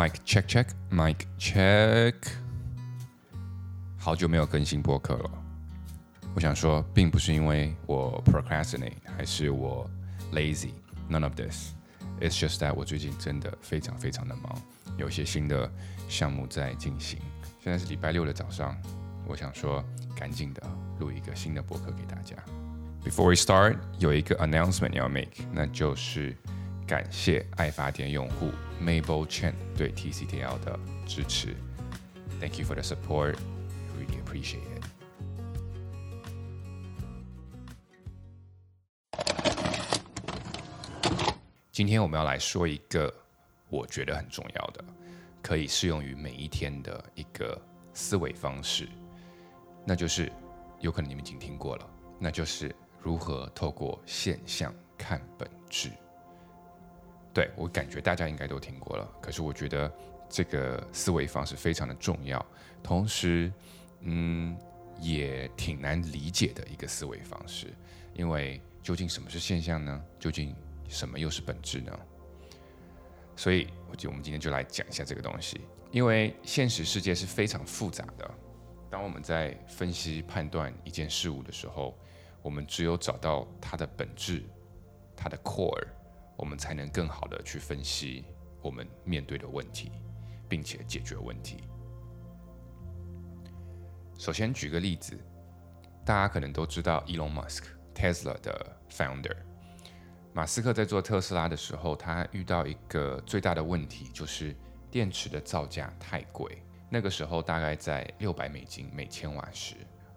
[0.00, 2.14] Mike check check Mike check，
[3.98, 5.30] 好久没有更新播客了。
[6.34, 9.86] 我想说，并不是因为我 procrastinate，还是我
[10.32, 11.72] lazy，none of this。
[12.18, 14.58] It's just that 我最近真的非常非常的忙，
[14.96, 15.70] 有些新的
[16.08, 17.18] 项目在进行。
[17.62, 18.74] 现在是礼拜六的早上，
[19.26, 19.84] 我想说，
[20.16, 20.62] 赶紧的
[20.98, 22.34] 录一个新的播客给大家。
[23.04, 26.34] Before we start，有一个 announcement 要 make，那就是
[26.86, 31.54] 感谢爱发电用户 Mabel Chen 对 TCTL 的支持。
[32.40, 33.36] Thank you for the support,
[33.98, 34.84] really appreciate it.
[41.70, 43.14] 今天我们要来说一个
[43.68, 44.84] 我觉得很重要的，
[45.42, 47.60] 可以适用于每一天的一个
[47.94, 48.88] 思维方式，
[49.86, 50.32] 那就是
[50.80, 55.90] 有可能你们已经听过了，那就是如何透过现象看本质。
[57.32, 59.92] 对我感觉大家应该都听过了，可是我觉得
[60.28, 62.44] 这个思维方式非常的重要，
[62.82, 63.52] 同时，
[64.00, 64.56] 嗯，
[65.00, 67.68] 也挺难理解的一个思维方式，
[68.14, 70.02] 因为究竟什么是现象呢？
[70.18, 70.54] 究竟
[70.88, 71.98] 什么又是本质呢？
[73.36, 75.60] 所以，我觉得我们今天就来讲一下这个东西。
[75.92, 78.30] 因为现实世界是非常复杂的，
[78.88, 81.98] 当我们在分析判断一件事物的时候，
[82.42, 84.44] 我们只有找到它的本质，
[85.16, 85.86] 它的 core，
[86.40, 88.24] 我们才能更好的去分析
[88.62, 89.92] 我们面对的问题，
[90.48, 91.64] 并且解决问题。
[94.18, 95.18] 首先举个例子，
[96.02, 99.36] 大家可能都知道 Elon Musk，Tesla 的 founder。
[100.32, 104.56] 马斯克在做特斯拉的时候，他遇到一个最大的问题，就是
[104.90, 106.62] 电池的造价太贵。
[106.88, 109.74] 那个时候大概在六百美金每千瓦时。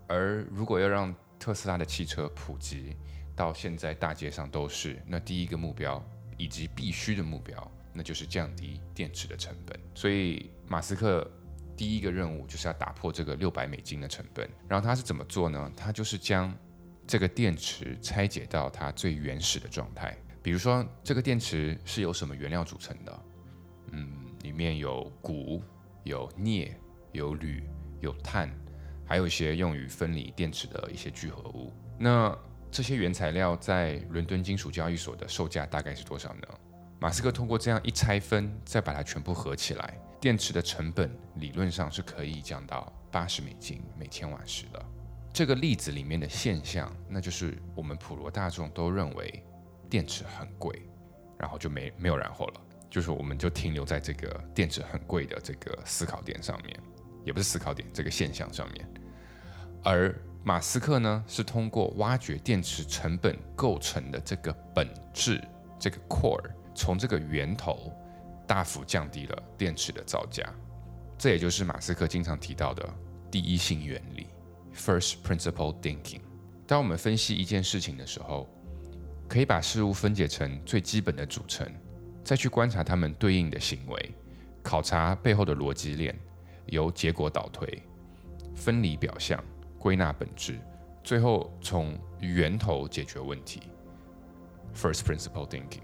[0.07, 2.95] 而如果要让特斯拉的汽车普及
[3.35, 6.03] 到现在大街上都是，那第一个目标
[6.37, 9.79] 以及必须的目标，那就是降低电池的成本。
[9.93, 11.29] 所以马斯克
[11.75, 14.49] 第一个任务就是要打破这个六百美金的成本。
[14.67, 15.71] 然后他是怎么做呢？
[15.75, 16.53] 他就是将
[17.05, 23.19] 这个电池拆解到它最原始的状态，比如说这个电池是由什么原料组成的？
[23.91, 24.09] 嗯，
[24.41, 25.61] 里面有钴、
[26.03, 26.75] 有镍、
[27.11, 27.63] 有铝、
[27.99, 28.49] 有碳，
[29.05, 31.73] 还有一些用于分离电池的一些聚合物。
[31.99, 32.35] 那
[32.73, 36.47] 这些原材料在伦敦金属交易所的售价大概是多少呢？
[36.99, 44.83] 马斯克通过这样一拆分，再把它全部合起来，电池的成本理论上是可以降到八十美金每千瓦时的。
[45.31, 49.43] 这个例子里面的现象，那就是我们普罗大众都认为
[49.87, 50.81] 电池很贵，
[51.37, 56.75] 然后就没没有然后了，就是我们就停留在这个电池很贵的这个思考点上面，
[57.23, 58.89] 也不是思考点，这个现象上面。
[59.83, 65.41] 而马斯克呢，是通过挖掘电池成本构成的这个本质，
[65.79, 66.43] 这个 core，
[66.75, 67.91] 从这个源头
[68.45, 70.43] 大幅降低了电池的造价。
[71.17, 72.93] 这也就是马斯克经常提到的
[73.31, 74.27] 第一性原理。
[74.75, 76.19] First principle thinking。
[76.67, 78.49] 当我们分析一件事情的时候，
[79.29, 81.65] 可以把事物分解成最基本的组成，
[82.21, 84.13] 再去观察它们对应的行为，
[84.61, 86.13] 考察背后的逻辑链，
[86.65, 87.81] 由结果导推，
[88.55, 89.41] 分离表象，
[89.83, 90.57] 归纳本质，
[91.03, 93.63] 最后从源头解决问题。
[94.73, 95.83] First principle thinking。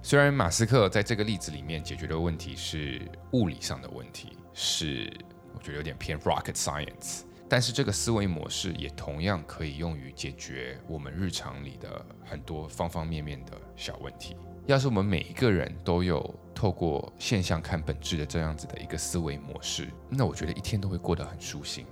[0.00, 5.12] 虽然马斯克在这个例子里面解决的问题是物理上的问题，是
[5.52, 7.22] 我觉得有点偏 rocket science。
[7.48, 14.36] 但是这个思维模式也同样可以用于解决我们日常里的很多方方面面的小问题。
[14.66, 21.84] 要是我们每一个人都有透过现象看本质的这样子的一个思维模式，那我觉得一天都会过得很舒心，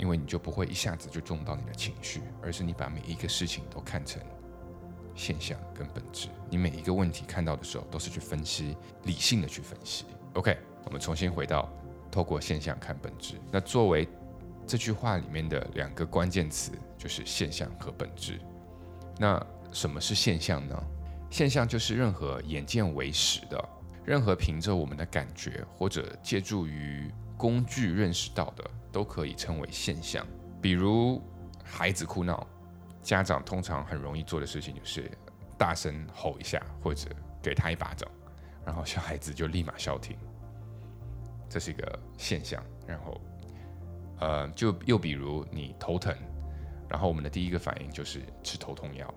[0.00, 4.20] 因为你就不会一下子就中到你的情绪，而是你把每一个事情都看成
[5.14, 6.28] 现象跟本质。
[6.48, 8.74] 你每一个问题看到的时候，都是去分析，
[9.04, 10.06] 理性的去分析。
[10.32, 10.56] OK，
[10.86, 11.70] 我们重新回到
[12.10, 13.34] 透过现象看本质。
[13.52, 14.08] 那作为
[14.66, 18.40] 这句话里面的两个关键词就是现象和本质。
[19.18, 20.82] 那什么是现象呢？
[21.28, 23.68] 现象就是任何眼见为实的，
[24.02, 30.26] 任何凭着我们的感觉或者借助于工具认识到的，都可以称为现象。
[30.60, 31.22] 比如
[31.64, 32.46] 孩子哭闹，
[33.02, 35.10] 家长通常很容易做的事情就是
[35.56, 37.08] 大声吼一下，或者
[37.40, 38.06] 给他一巴掌，
[38.66, 40.14] 然后小孩子就立马消停。
[41.48, 43.18] 这是一个现象，然后。
[44.22, 46.14] 呃，就又比如你头疼，
[46.90, 49.14] 然后我们的第一个反应就是吃头痛药。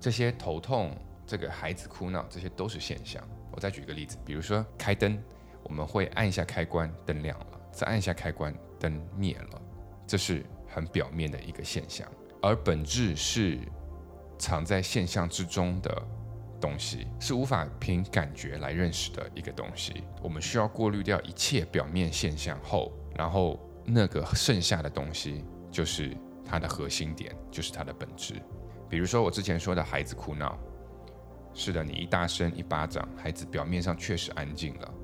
[0.00, 0.90] 这些头痛、
[1.24, 3.22] 这个孩子哭闹，这些都是现象。
[3.52, 5.16] 我再举一个例子，比如说开灯，
[5.62, 9.62] 我们会按一下开关，灯亮了；再按下开关，灯灭了。
[10.06, 12.06] 这是很表面的一个现象，
[12.42, 13.58] 而本质是
[14.38, 16.02] 藏在现象之中的
[16.60, 20.02] 东西，是无法凭感觉来认识的一个东西。
[20.22, 28.34] 我们需要过滤掉一切表面现象后，然后那个剩下的东西就是它的核心点，就是它的本质。
[28.88, 30.58] 比如说我之前说的孩子哭闹，
[31.54, 34.94] 是的，你一大声一巴掌，孩子表面上确实安静了，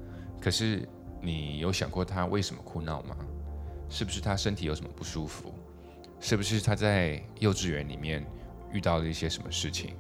[0.41, 0.89] 可是
[1.27, 3.17] 你有想过他为什么哭闹吗？
[3.89, 5.53] 是不是他身体有什么不舒服？
[6.21, 8.25] 是不是他在幼稚园里面
[8.73, 9.97] 遇到了一些什么事情？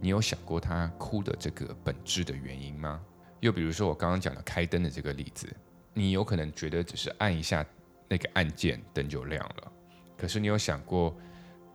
[0.00, 3.00] 你有想过他哭的这个本质的原因吗？
[3.38, 5.46] 又比如说我刚刚讲的开灯的这个例子，
[5.94, 7.64] 你有可能觉得只是按一下
[8.08, 9.72] 那个按键，灯就亮了。
[10.18, 11.16] 可是你有想过，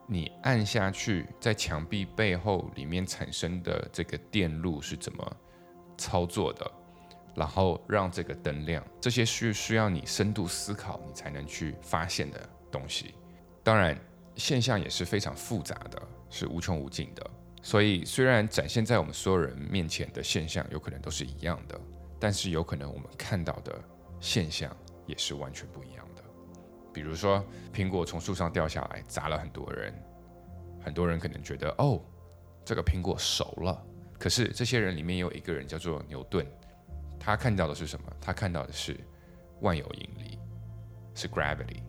[0.05, 5.37] 你按下去在墙壁背后里面产生的这个电路是怎么
[5.97, 6.69] 操作的？
[7.35, 13.13] 然后让这个灯亮，这些是需要你深度思考，你才能去发现的东西。
[13.63, 13.97] 当然，
[14.35, 17.29] 现象也是非常复杂的，是无穷无尽的。
[17.61, 21.79] 所以，虽然展现在我们所有人面前的现象有可能都是一样的，
[22.19, 23.79] 但是有可能我们看到的
[24.19, 24.75] 现象
[25.05, 26.23] 也是完全不一样的。
[26.91, 29.93] 比如说，苹果从树上掉下来砸了很多人，
[30.83, 32.01] 很多人可能觉得哦，
[32.65, 33.79] 这个苹果熟了。
[34.17, 36.45] 可是这些人里面有一个人叫做牛顿。
[37.23, 38.11] 他看到的是什么？
[38.19, 38.99] 他看到的是
[39.59, 40.39] 万有引力，
[41.13, 41.83] 是 gravity。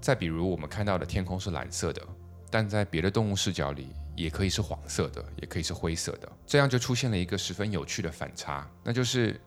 [0.00, 2.02] 再比如，我们看到的天空是蓝色的，
[2.50, 6.32] 但在别的动物视角里，也可以是黄色的，也可以是灰色的。
[6.46, 9.38] 这样就出现了一个十分有趣的反差，那就是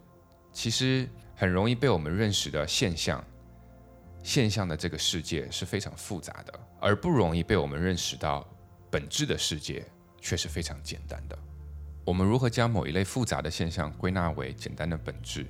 [0.51, 3.23] 其实很容易被我们认识的现象，
[4.21, 8.47] 现象的这个世界是非常复杂的，而不容易被我们认识到
[8.91, 9.83] 本质的世界
[10.21, 11.37] 却是非常简单的。
[12.07, 15.45] 我们如何将某一类复杂的现象归纳为简单的本质，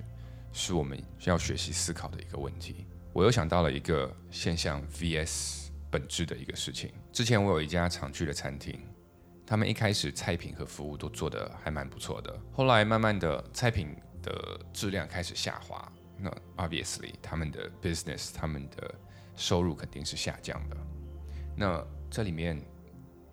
[0.52, 2.88] 是我们要学习思考的一个问题。
[3.14, 6.92] 我又想到了一个现象 vs 本质的一个事情。
[7.14, 8.82] 之前我有一家常去的餐厅，
[9.46, 18.96] 他们一开始菜品和服务都做得还蛮不错的，后来慢慢的菜品的质量开始下滑，那 obviously 他们的 business 他们的
[19.36, 20.78] 收入肯定是下降的。
[21.56, 22.60] 那这里面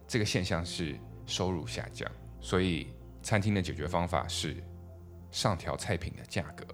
[0.07, 2.07] 这个现象是收入下降，
[2.39, 2.89] 所以。
[3.25, 4.63] 餐厅的解决方法是
[5.31, 6.67] 上调菜品的价格，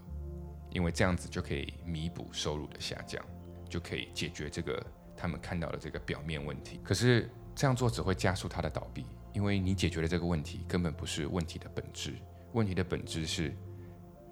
[0.70, 3.25] 因为这样子就可以弥补收入的下降，
[3.69, 4.85] 就可以解决这个
[5.17, 6.81] 他们看到的这个表面问题。
[6.82, 12.17] 可是这样做只会加速它的倒闭，因为你解决了这个问题根本不是问题的本质。
[12.52, 13.55] 问题的本质是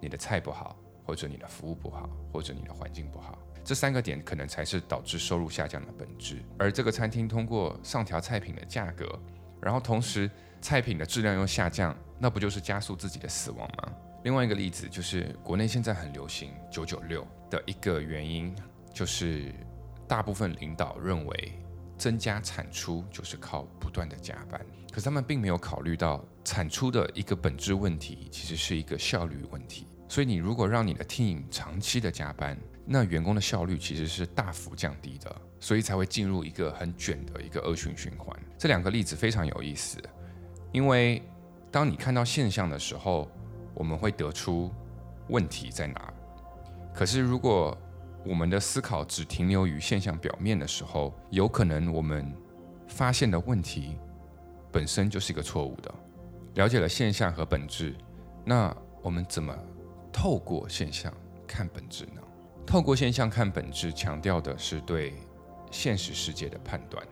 [0.01, 3.39] 你的菜不好，或者你的服务不好，或者你的环境不好。
[3.63, 6.43] 这三个点可能才是导致收入下降的本质。
[6.57, 9.17] 而这个餐厅通过上调菜品的价格，
[9.61, 10.29] 然后同时
[10.61, 11.95] 菜品的质量又下降。
[12.21, 13.93] 那不就是加速自己的死亡吗？
[14.23, 18.53] 另外一个例子就是国内现在很流行“九九六”的一个原因，
[18.93, 19.53] 就是
[20.05, 21.53] 大部分领导认为
[21.97, 24.59] 增加产出就是靠不断的加班，
[24.91, 29.87] 可是他们并没有考虑到产出的一个本质问题，其实是一个效率问题。
[30.09, 38.37] 所以你如果让你的 team 长期的加班，那员工的效率其实是大幅降低的，所以才会进入一个很卷的一个恶性循环。
[38.57, 39.97] 这两个例子非常有意思，
[40.71, 41.21] 因为。
[41.71, 43.29] 当你看到现象的时候，
[43.75, 44.71] 我们会得出
[45.27, 46.11] 问题在哪。
[46.95, 47.77] 可是，如果
[48.25, 52.33] 我们的思考只停留于现象表面的时候，有可能我们
[52.87, 53.99] 发现的问题
[54.71, 55.93] 本身就是一个错误的。
[56.55, 57.93] 了解了现象和本质，
[58.43, 59.55] 那我们怎么
[60.11, 61.13] 透过现象
[61.45, 62.21] 看本质呢？
[62.65, 65.13] 透过现象看本质，强调的是对
[65.69, 67.07] 现实世界的判断，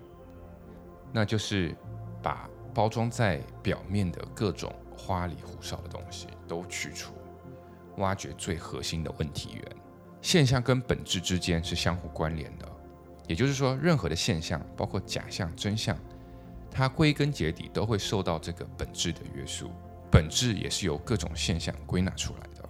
[1.13, 1.75] 那就是
[2.23, 2.49] 把。
[2.77, 7.11] 包装在表面的各种花里胡哨的东西都去除，
[7.97, 9.63] 挖掘最核心的问题源。
[10.21, 12.71] 现象跟本质之间是相互关联的，
[13.25, 15.97] 也就是说，任何的现象，包括假象、真相，
[16.69, 19.71] 它归根结底都会受到这个本质的约束。
[20.11, 22.69] 本质也是由各种现象归纳出来的，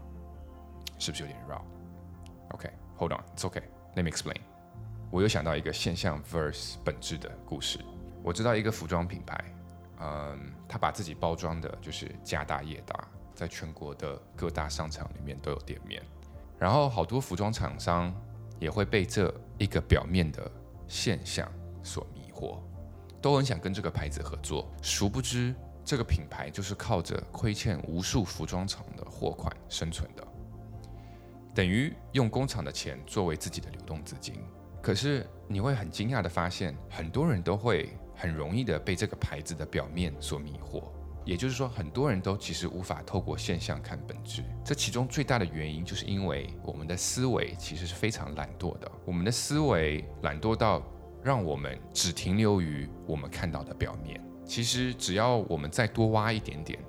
[0.97, 1.61] 是不是有点绕
[2.51, 4.39] ？OK，Hold on，It's OK，Let me explain。
[5.11, 7.79] 我又想到一个现象 vs 本质的故事。
[8.23, 9.43] 我知道一个服装品牌。
[9.99, 16.03] 嗯，他把自己包装的就是家大业大，在全国的各大商场里面都有店面，
[16.59, 18.13] 然后好多服装厂商
[18.59, 20.51] 也会被这一个表面的
[20.87, 21.51] 现象
[21.81, 22.59] 所迷惑，
[23.19, 30.27] 都很想跟这个牌子合作，殊不知这个品牌就是靠着亏欠无数服装厂的货款生存的，
[31.55, 34.35] 等于用工厂的钱作为自己的流动资金。
[34.79, 37.97] 可是你会很惊讶的发现，很多人都会。
[38.17, 40.83] 很容易的被这个牌子的表面所迷惑，
[41.23, 44.43] 也就是说，很多人都其实无法透过现象看本质。
[44.65, 48.91] 这其中最大的原因，就是因为我们的思维其实是非常懒惰的。
[49.05, 50.81] 我们的思维懒惰到
[51.23, 54.19] 让我们只停留于我们看到的表面。
[54.45, 56.79] 其实只要我们再多挖一点点，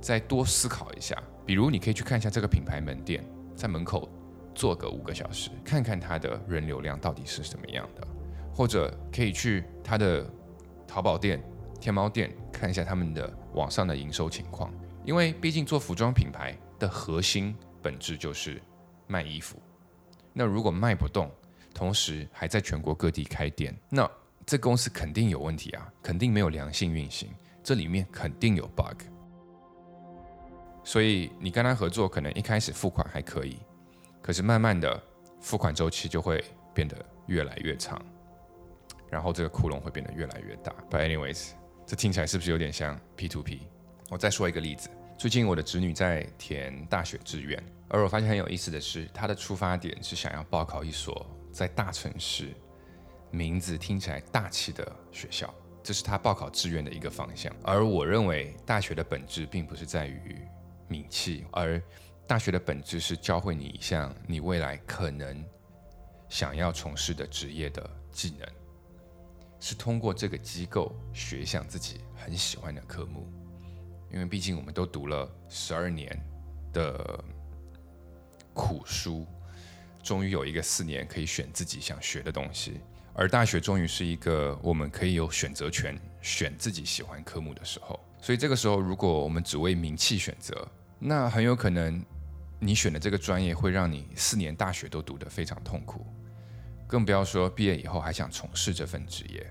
[0.00, 1.16] 再多思考一下。
[1.44, 3.24] 比如，你可以去看一下这个品牌门店，
[3.56, 4.08] 在门口
[4.54, 8.06] 坐个五个小时，看看它的人流量到底是什么样的；
[8.54, 10.30] 或者可以去它的
[10.92, 11.42] 淘宝店、
[11.80, 14.70] 天猫店看一下他们的网上的营收情况。
[15.06, 18.60] 因为毕竟做服装品牌的核心本质就是
[19.06, 19.56] 卖衣服。
[20.34, 21.30] 那如果卖不动，
[21.72, 24.08] 同时还在全国各地开店，那
[24.44, 27.30] 这公司肯定有问题啊，肯定没有良性运行，
[27.64, 29.00] 这里面肯定有 bug。
[30.84, 33.56] 所以你跟他合作，可能一开始付款还可以，
[34.20, 35.02] 可是慢慢的
[35.40, 36.44] 付款周期就会
[36.74, 37.98] 变得越来越长，
[39.12, 40.74] 然后这个窟窿会变得越来越大。
[40.90, 41.50] But anyways，
[41.86, 43.68] 这听起来是不是有点像 P to P？
[44.08, 44.88] 我再说一个例子，
[45.18, 52.54] 最近我的侄女在填大学志愿，而我发现很有意思的是，她的出发点是想要报考一所在大城市、
[53.30, 55.52] 名字听起来大气的学校，
[55.82, 57.54] 这是她报考志愿的一个方向。
[57.62, 60.40] 而我认为大学的本质并不是在于。
[60.88, 61.80] 名气，而
[62.26, 65.42] 大学的本质是教会你一项你未来可能
[66.28, 68.46] 想要从事的职业的技能，
[69.62, 73.32] 是通过这个机构学一项自己很喜欢的科目。
[74.12, 76.20] 因为毕竟我们都读了十二年
[76.72, 77.24] 的
[78.52, 79.24] 苦书，
[80.02, 82.80] 终于有一个四年可以选自己想学的东西，
[83.14, 88.00] 而大学终于是一个我们可以有选择权选自己喜欢科目的时候。
[88.20, 92.04] 所以这个时候，如果我们只为名气选择，那很有可能，
[92.58, 96.04] 你选的这个专业会让你四年大学都读得非常痛苦，
[96.86, 99.46] 更不要说毕业以后还想从事这份职业。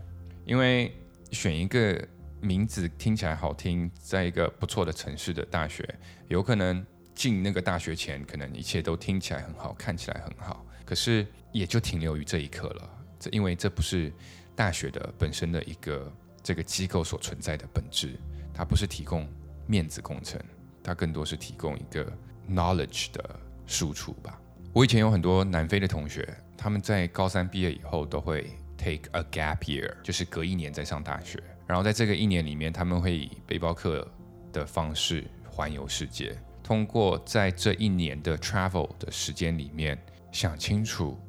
[0.45, 0.91] 因为
[1.31, 2.07] 选一个
[2.41, 5.88] 名字听起来好听，在一个不错的城市的大学，
[6.27, 12.89] 有可能进那个大学前，可能一切都听起来很好，看起来很好，可是也就停留于这一刻了。
[13.19, 14.11] 这因为这不是
[14.55, 16.11] 大学的本身的一个
[16.41, 18.19] 这个机构所存在的本质，
[18.53, 19.27] 它不是提供
[19.67, 20.41] 面子工程。
[20.83, 22.11] 它更多是提供一个
[22.50, 24.41] knowledge 的输出吧。
[24.73, 26.27] 我以前有很多南非的同学，
[26.62, 31.41] 他们在高三毕业以后都会 take a gap year，就是隔一年再上大学。
[31.65, 34.08] 然后在这个一年里面，他们会以背包客
[34.53, 39.98] 的方式环游世界，通过在这一年的 travel 的时间里面，
[40.32, 41.20] 想清楚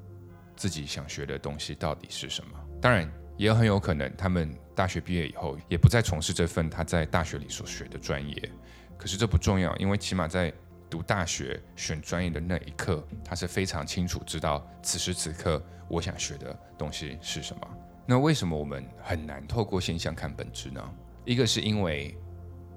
[0.55, 2.51] 自己想学的东西到底是什么。
[2.79, 8.53] 当然，也很有可能他们大学毕业以后，也不再从事这份他在大学里所学的专业。
[8.99, 10.53] 可是这不重要，因为起码在
[10.93, 17.67] 读大学选专业的那一刻，他是非常清楚知道此时此刻我想学的东西是什么。
[18.05, 20.95] 那为什么我们很难透过现象看本质呢？
[21.25, 22.15] 一个是因为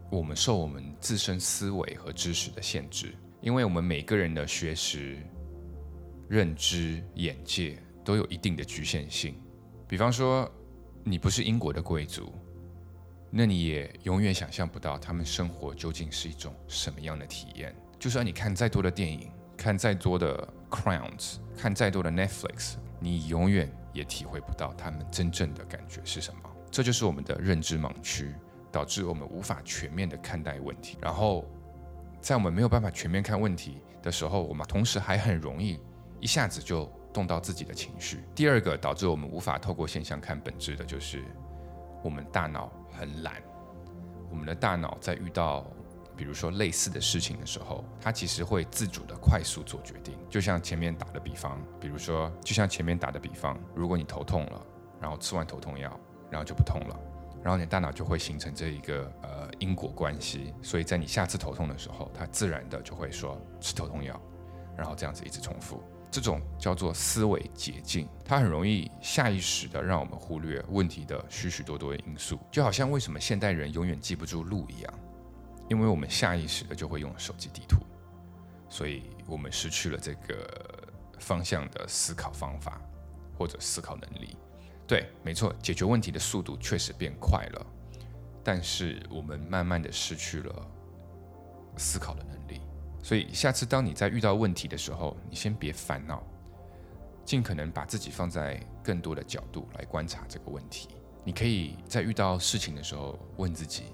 [0.09, 5.17] 我们受我们自身思维和知识的限制，因为我们每个人的学识、
[6.29, 9.35] 认知、眼界都有一定的局限性。
[9.89, 10.49] 比方说，
[11.03, 12.33] 你不是英国的贵族。
[13.29, 17.75] 那你也永远想象不到他们生活究竟是一种什么样的体验。
[17.99, 26.41] 就算你看再多的电影，看再多的 Crowns，看再多的 Netflix，你永远也体会不到他们真正的感觉是什么。
[26.69, 28.33] 这就是我们的认知盲区，
[28.71, 30.97] 导致我们无法全面的看待问题。
[31.01, 31.45] 然后，
[32.21, 35.79] 在我们没有办法全面看问题的时候，我们同时还很容易
[36.19, 38.23] 一下子就动到自己的情绪。
[38.35, 41.23] 第二个导致我们无法透过现象看本质的，就是
[42.03, 42.71] 我们大脑。
[42.97, 43.43] 很懒，
[44.29, 45.69] 我们的大脑在遇到
[46.15, 50.17] 比如说类似的事情的时候，它其实会自主的快速做决定。
[50.29, 54.65] 就像前面打的比方，比如说，就像前面打的比方，如果你头痛了，
[55.01, 56.99] 然后吃完头痛药，然后就不痛了，
[57.43, 64.19] 然后你大脑就会形成这一个呃因果关系，所以在你下次头痛的时候，它自然的就会说吃头痛药，
[64.77, 65.83] 然后这样子一直重复。
[66.11, 74.93] 这种叫做思维捷径，它很容易下意识的让我们忽略问题的许许多多的因素，就好像为什么现代人永远记不住路一样，
[75.69, 77.77] 因为我们下意识的就会用手机地图，
[78.69, 80.87] 所以我们失去了这个
[81.19, 82.81] 方向的思考方法
[83.37, 84.37] 或者思考能力。
[84.87, 87.65] 对，没错，解决问题的速度确实变快了，
[88.43, 90.67] 但是我们慢慢的失去了
[91.75, 92.61] 思考的能力。
[93.01, 96.23] 所以，下次当你在遇到问题的时候，你先别烦恼，
[97.23, 100.89] 尽可能把自己放在更多的角度来观察这个问题。
[101.23, 103.85] 你可以在遇到事情的时候问自己：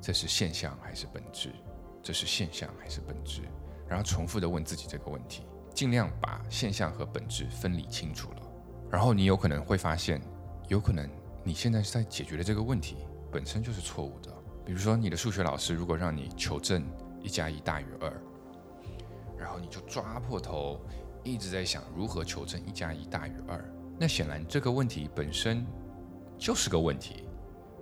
[0.00, 1.52] 这是现象还是本质？
[2.02, 3.42] 这是现象还是本质？
[3.88, 5.42] 然后重复的问自己这个问题，
[5.74, 8.42] 尽量把现象和本质分离清楚了。
[8.90, 10.20] 然后你有可能会发现，
[10.68, 11.08] 有可能
[11.44, 12.96] 你现在是在解决的这个问题
[13.30, 14.32] 本身就是错误的。
[14.64, 16.84] 比如说，你的数学老师如果让你求证。
[17.20, 18.12] 一加一大于二，
[19.36, 20.80] 然后你就抓破头，
[21.24, 23.60] 一直在想如何求证一加一大于二。
[23.98, 25.66] 那显然这个问题本身
[26.38, 27.24] 就是个问题，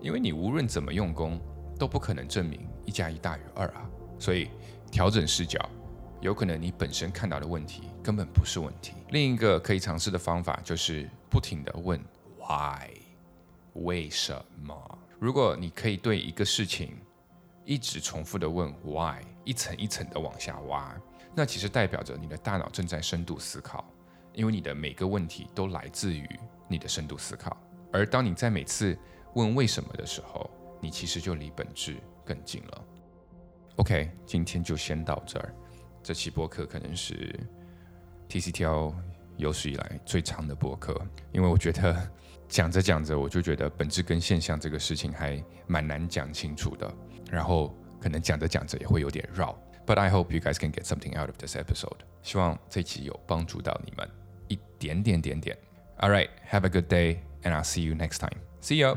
[0.01, 1.39] 因为你无论怎么用功，
[1.79, 3.89] 都不可能证明一加一大于二啊。
[4.19, 4.49] 所以
[4.91, 5.59] 调整视角，
[6.21, 8.95] 有可能你本身看到的问题根本不是问题。
[9.11, 12.01] 另一个可以尝试的方法就是不停的问
[12.39, 12.89] why，
[13.75, 14.99] 为什么？
[15.19, 16.97] 如果你可以对一个事情
[17.65, 20.95] 一直重复的问 why，一层一层的往下挖，
[21.35, 23.85] 那其实代表着你的大脑正在深度思考，
[24.33, 26.29] 因为你的每个问题都来自于
[26.69, 27.57] 你的深度思考。
[27.93, 28.97] 而当你在每次
[29.35, 30.51] 问为什么的时候，
[30.87, 32.85] 你其实就离本质更近了。
[33.75, 35.53] OK，今天就先到这儿。
[36.01, 37.37] 这期播客可能是
[38.29, 38.95] TCTL
[39.37, 40.97] 有史以来最长的播客，
[41.33, 42.09] 因为我觉得
[42.47, 46.89] 讲着讲着，我就觉得本质跟现象这个事情还蛮难讲清楚的，
[47.33, 49.59] 然后可能讲着讲着也会有点绕。
[49.85, 51.99] But I hope you guys can get something out of this episode。
[52.23, 54.09] 希望这期有帮助到你们
[54.47, 55.59] 一点点点点。
[55.99, 58.39] All right, have a good day, and I'll see you next time.
[58.61, 58.97] See you.